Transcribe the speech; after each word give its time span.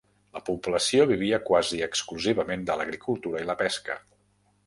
La 0.35 0.41
població 0.45 1.05
vivia 1.11 1.39
quasi 1.49 1.81
exclusivament 1.89 2.65
de 2.71 2.77
l'agricultura 2.81 3.43
i 3.45 3.49
la 3.51 3.57
pesca. 3.63 4.01